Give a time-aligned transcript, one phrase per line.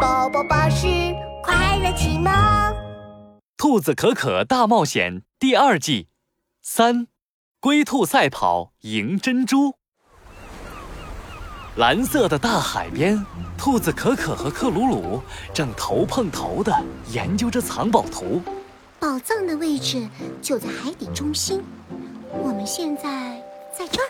[0.00, 0.86] 宝宝巴士
[1.42, 2.32] 快乐启蒙，
[3.56, 6.08] 《兔子可可大冒险》第二季
[6.62, 7.06] 三，
[7.60, 9.76] 龟兔赛跑赢珍珠。
[11.76, 13.24] 蓝色的大海边，
[13.56, 15.22] 兔子可可和克鲁鲁
[15.54, 16.72] 正头碰头的
[17.12, 18.42] 研究着藏宝图。
[18.98, 20.06] 宝藏的位置
[20.42, 21.62] 就在海底中心，
[22.42, 23.42] 我们现在
[23.72, 24.08] 在这儿。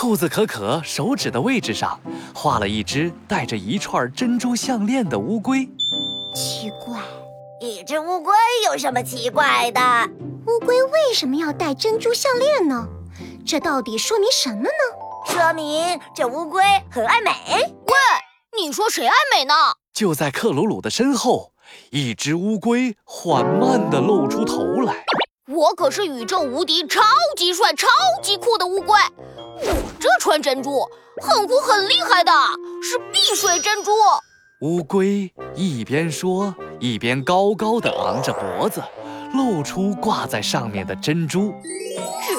[0.00, 2.00] 兔子可可手指的位置上
[2.34, 5.68] 画了一只戴着一串珍珠项链的乌龟。
[6.34, 6.98] 奇怪，
[7.60, 8.32] 一只乌龟
[8.64, 9.80] 有什么奇怪的？
[10.46, 12.88] 乌龟为什么要戴珍珠项链呢？
[13.46, 14.70] 这到底说明什么呢？
[15.26, 17.30] 说明这乌龟很爱美。
[17.58, 17.94] 喂，
[18.58, 19.54] 你说谁爱美呢？
[19.92, 21.52] 就在克鲁鲁的身后，
[21.90, 25.04] 一只乌龟缓慢地露出头来。
[25.46, 27.02] 我可是宇宙无敌、超
[27.36, 27.88] 级帅、超
[28.22, 28.96] 级酷的乌龟。
[29.62, 30.88] 我这串珍珠
[31.20, 32.32] 很酷很厉害的，
[32.82, 33.90] 是碧水珍珠。
[34.62, 38.82] 乌龟一边说，一边高高的昂着脖子，
[39.34, 41.54] 露出挂在上面的珍珠。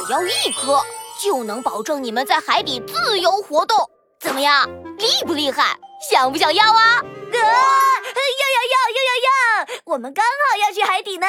[0.06, 0.80] 只要一颗，
[1.22, 3.78] 就能保证你们在海底自由活动。
[4.20, 5.78] 怎么样，厉不厉害？
[6.10, 6.98] 想不想要啊？
[6.98, 7.04] 啊！
[7.32, 9.82] 要要要要要要！
[9.86, 11.28] 我们刚好要去海底呢。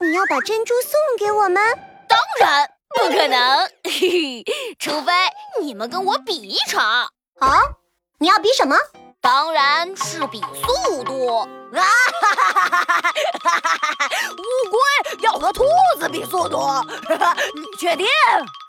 [0.00, 1.62] 你要把珍珠送给我们？
[2.08, 2.68] 当然。
[2.96, 4.44] 不可能，嘿嘿，
[4.78, 5.12] 除非
[5.62, 6.82] 你们跟我比一场
[7.38, 7.60] 啊！
[8.18, 8.76] 你要比什么？
[9.20, 11.46] 当然是比速度啊！
[11.72, 13.00] 哈哈哈哈
[13.44, 14.10] 哈哈！
[14.32, 14.78] 乌龟
[15.22, 15.64] 要和兔
[16.00, 16.58] 子比速度，
[17.54, 18.06] 你确定？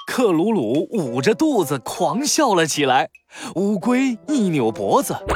[0.08, 3.10] 克鲁鲁捂着肚子狂笑了起来。
[3.56, 5.34] 乌龟一扭脖子，喂，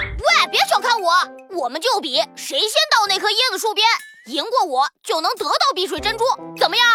[0.52, 1.11] 别小看我，
[1.58, 3.88] 我们就比谁先到那棵椰子树边。
[4.28, 6.25] 赢过我就能得到碧水珍珠，
[6.58, 6.86] 怎么样？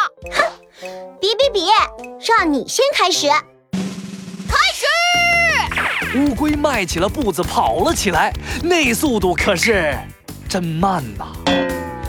[1.53, 1.61] 比，
[2.21, 3.29] 让你先开始。
[4.49, 6.19] 开始！
[6.19, 9.97] 乌龟迈起了步子跑了起来，那速度可是
[10.49, 11.27] 真慢呐！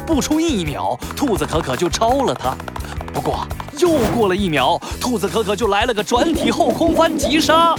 [0.06, 2.56] 不出一秒，兔子可可就超了它。
[3.14, 3.48] 不过
[3.78, 7.76] 又过了一秒，兔子可可就来了个转体后空翻急刹，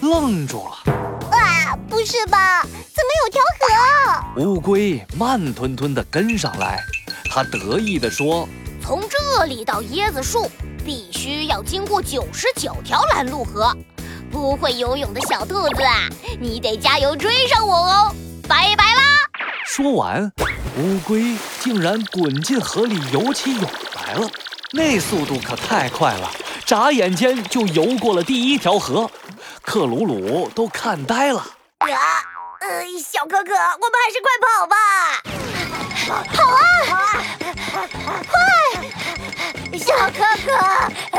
[0.00, 0.92] 愣住了。
[1.30, 2.62] 啊，不是吧？
[2.62, 4.44] 怎么有条河？
[4.44, 6.80] 乌龟慢吞吞地跟上来，
[7.30, 8.48] 它得意地说
[8.88, 10.50] ：“从这里到椰子树，
[10.82, 13.76] 必须要经过九十九条拦路河。
[14.32, 16.08] 不会游泳的小兔子啊，
[16.40, 18.14] 你得加油追上我哦！
[18.48, 19.02] 拜拜啦！”
[19.68, 20.32] 说完，
[20.78, 23.70] 乌龟竟然滚进河里游起泳
[24.06, 24.26] 来了。
[24.72, 26.30] 那速度可太快了，
[26.64, 29.10] 眨眼间就游过了第一条河。
[29.60, 31.46] 克鲁鲁都看呆了。
[31.80, 34.76] 呃，小哥哥，我们还是快跑吧！
[36.32, 36.64] 跑啊！
[38.26, 38.38] 快！
[39.78, 40.48] 小可可，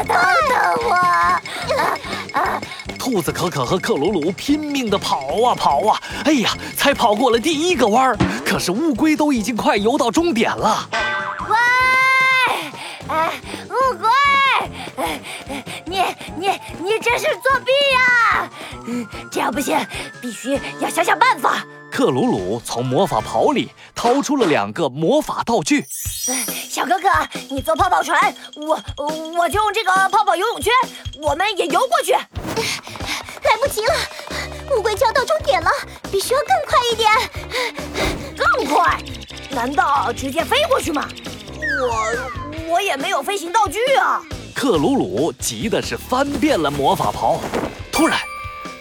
[0.03, 0.17] 等等
[0.89, 0.91] 我！
[2.97, 5.99] 兔子可可和克鲁鲁拼命地跑啊跑啊！
[6.25, 10.87] 哎呀，才跑过了第一个弯儿，可是乌龟都已经快游到终点了。
[11.47, 11.55] 喂！
[13.07, 13.31] 哎，
[13.69, 14.07] 乌龟！
[15.85, 16.03] 你
[16.37, 16.47] 你
[16.79, 17.99] 你这是作弊呀！
[19.31, 19.77] 这样不行，
[20.21, 21.65] 必须要想想办法。
[21.91, 25.85] 克鲁鲁从魔法袍里掏出了两个魔法道具。
[26.69, 27.09] 小哥哥，
[27.49, 28.79] 你坐泡泡船，我
[29.37, 30.71] 我就用这个泡泡游泳圈，
[31.21, 32.11] 我们也游过去。
[32.13, 33.93] 来不及了，
[34.75, 35.69] 乌龟就要到终点了，
[36.11, 37.09] 必须要更快一点。
[38.37, 39.01] 更快？
[39.49, 41.07] 难道直接飞过去吗？
[41.81, 44.21] 我我也没有飞行道具啊。
[44.53, 47.39] 克鲁鲁急的是翻遍了魔法袍，
[47.91, 48.19] 突然，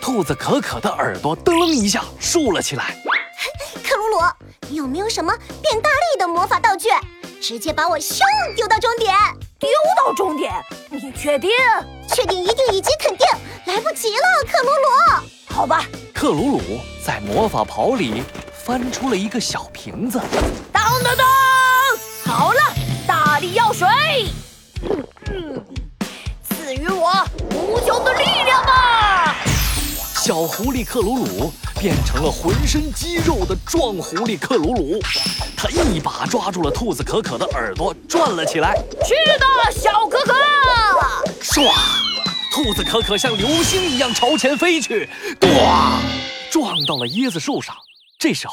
[0.09, 2.97] 兔子可可的耳朵噔一下竖了起来。
[3.85, 4.23] 克鲁鲁，
[4.67, 5.31] 你有没有什么
[5.61, 6.89] 变大力的魔法道具？
[7.43, 8.21] 直接把我咻
[8.57, 9.15] 丢到终点！
[9.59, 9.69] 丢
[9.99, 10.51] 到终点？
[10.89, 11.51] 你确定？
[12.09, 13.27] 确定，一定，以及肯定。
[13.67, 15.55] 来不及了，克鲁鲁。
[15.55, 15.85] 好吧。
[16.15, 16.61] 克鲁鲁
[17.05, 18.23] 在魔法袍里
[18.65, 20.19] 翻出了一个小瓶子。
[20.73, 21.27] 当当当！
[22.35, 22.61] 好了，
[23.07, 23.87] 大力药水。
[26.49, 27.13] 赐予我
[27.51, 28.25] 无穷的力！
[30.29, 31.51] 小狐狸克鲁鲁
[31.81, 35.01] 变成了浑身肌肉的壮狐狸克鲁鲁，
[35.57, 38.77] 他一把抓住了兔子可可的耳朵，转了起来。
[39.07, 40.35] 去的，小可可！
[41.41, 41.73] 唰，
[42.53, 45.09] 兔子可可像流星一样朝前飞去，
[45.41, 46.03] 咣，
[46.51, 47.75] 撞到了椰子树上。
[48.19, 48.53] 这时候，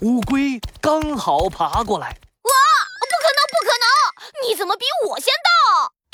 [0.00, 2.06] 乌龟刚好爬过来。
[2.06, 2.52] 哇，
[2.98, 4.48] 不可能，不可能！
[4.48, 5.49] 你怎么比我先到？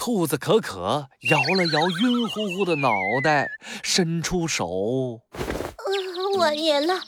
[0.06, 2.92] 兔子可可摇了摇晕乎乎的脑
[3.24, 3.48] 袋，
[3.82, 7.00] 伸出手：“呃我赢了，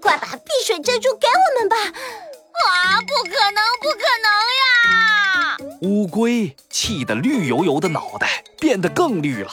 [0.00, 4.32] 快把碧水珍珠给我们吧！”啊，不可能，不可能
[4.62, 5.58] 呀！
[5.82, 9.50] 乌龟气得绿油油的脑袋变得更绿了，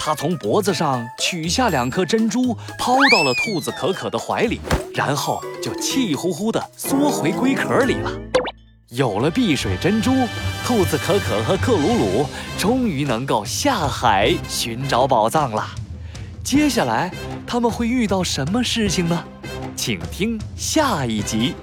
[0.00, 4.58] 它从脖子上取下两颗珍珠，抛到了兔子可可的怀里，
[4.94, 8.10] 然后就气呼呼地缩回龟壳里了。
[8.88, 10.12] 有了碧水珍珠，
[10.66, 12.26] 兔子可可和克鲁鲁
[12.58, 15.64] 终于能够下海寻找宝藏了。
[16.42, 17.08] 接下来
[17.46, 19.24] 他们会遇到什么事情呢？
[19.76, 21.54] 请听下一集。